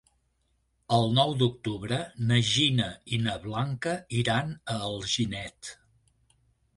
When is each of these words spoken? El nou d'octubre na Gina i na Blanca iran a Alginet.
El 0.95 1.03
nou 1.17 1.33
d'octubre 1.41 1.99
na 2.31 2.39
Gina 2.51 2.87
i 3.17 3.19
na 3.27 3.35
Blanca 3.43 3.93
iran 4.23 4.51
a 4.77 4.79
Alginet. 4.89 5.71